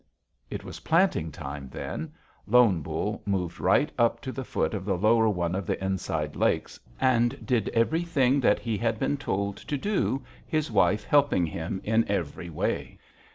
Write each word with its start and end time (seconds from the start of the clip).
"It 0.49 0.63
was 0.63 0.79
planting 0.79 1.31
time 1.31 1.69
then. 1.69 2.11
Lone 2.47 2.81
Bull 2.81 3.21
moved 3.23 3.59
right 3.59 3.91
up 3.99 4.19
to 4.21 4.31
the 4.31 4.43
foot 4.43 4.73
of 4.73 4.83
the 4.83 4.97
lower 4.97 5.29
one 5.29 5.53
of 5.53 5.67
the 5.67 5.77
Inside 5.79 6.35
Lakes, 6.35 6.79
and 6.99 7.45
did 7.45 7.69
everything 7.69 8.39
that 8.39 8.57
he 8.57 8.79
had 8.79 8.97
been 8.97 9.17
told 9.17 9.57
to 9.57 9.77
do, 9.77 10.23
his 10.47 10.71
wife 10.71 11.03
helping 11.03 11.45
him 11.45 11.81
in 11.83 12.03
every 12.07 12.49
way. 12.49 12.97